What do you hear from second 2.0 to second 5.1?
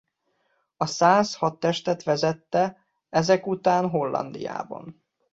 vezette ezek után Hollandiában.